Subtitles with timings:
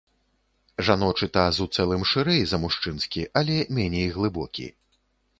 [0.85, 4.67] Жаночы таз ў цэлым шырэй за мужчынскі, але меней глыбокі.